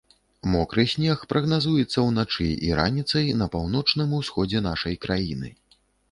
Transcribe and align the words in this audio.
Мокры 0.51 0.83
снег 0.91 1.25
прагназуецца 1.33 2.05
ўначы 2.07 2.47
і 2.67 2.71
раніцай 2.79 3.27
на 3.41 3.47
паўночным 3.57 4.15
усходзе 4.21 4.63
нашай 4.69 4.97
краіны. 5.05 5.53